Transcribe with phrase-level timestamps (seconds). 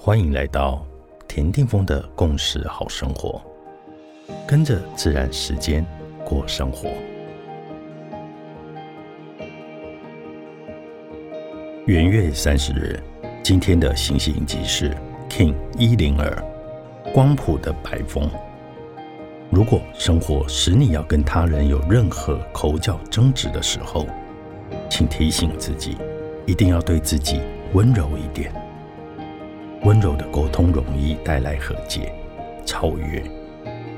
[0.00, 0.86] 欢迎来到
[1.26, 3.42] 田定峰的共识好生活，
[4.46, 5.84] 跟着自然时间
[6.24, 6.88] 过生活。
[11.84, 13.02] 元月三十日，
[13.42, 14.96] 今天的行星系印记是
[15.28, 16.32] King 一零二，
[17.12, 18.30] 光谱的白风。
[19.50, 24.06] 如果生活使你要跟他人有任何口角争执的时候，
[24.88, 25.98] 请提醒自己，
[26.46, 27.40] 一定要对自己
[27.72, 28.52] 温柔一点。
[29.88, 32.12] 温柔的沟通容易带来和解、
[32.66, 33.24] 超越，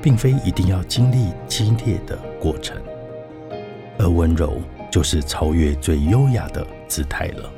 [0.01, 2.81] 并非一定要经历激烈的过程，
[3.99, 7.51] 而温柔就是超越最优雅的姿态了。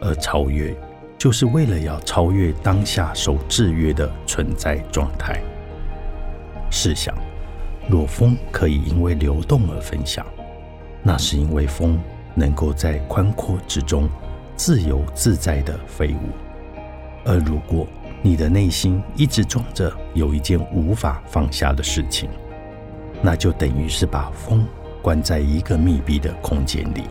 [0.00, 0.74] 而超越，
[1.16, 5.40] 就是为了要超越当下受制约的存在状态。
[6.68, 7.16] 试想，
[7.88, 10.26] 若风可以因为流动而分享，
[11.00, 11.96] 那是因为风
[12.34, 14.08] 能够在宽阔之中
[14.56, 16.45] 自由自在地飞舞。
[17.26, 17.86] 而如果
[18.22, 22.30] 你的内心一直装着有一件无法放下的事情，
[23.20, 24.64] 那就等于是把风
[25.02, 27.02] 关在一个密闭的空间里，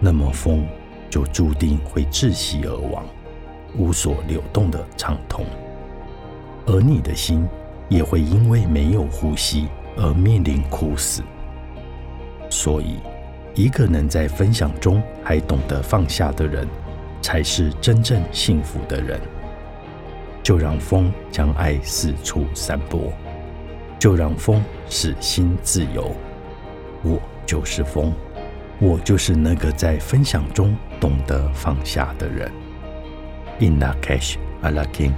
[0.00, 0.66] 那么风
[1.08, 3.04] 就注定会窒息而亡，
[3.76, 5.44] 无所流动的畅通，
[6.66, 7.46] 而你的心。
[7.90, 11.22] 也会因为没有呼吸而面临枯死。
[12.50, 12.98] 所以，
[13.54, 16.68] 一个能在分享中还懂得放下的人，
[17.28, 19.20] 才是真正幸福的人。
[20.42, 23.12] 就让风将爱四处散播，
[23.98, 26.10] 就让风使心自由。
[27.02, 28.14] 我就是风，
[28.78, 32.50] 我就是那个在分享中懂得放下的人。
[33.58, 35.12] In the cash, a l a king.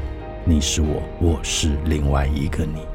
[0.44, 2.89] 你是我，我是另外一个你。